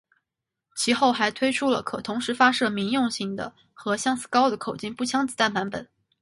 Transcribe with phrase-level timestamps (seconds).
[0.75, 5.87] 其后还推出了可同时发射民用型的和相似高的口径步枪子弹版本。